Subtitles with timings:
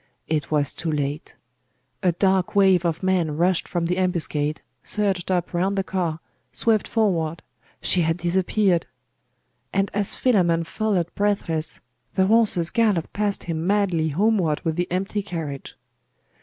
[0.27, 1.35] It was too late!
[2.01, 6.19] A dark wave of men rushed from the ambuscade, surged up round the car....
[6.51, 7.43] swept forward....
[7.83, 8.87] she had disappeared!
[9.71, 11.81] and as Philammon followed breathless,
[12.15, 15.75] the horses galloped past him madly homeward with the empty carriage.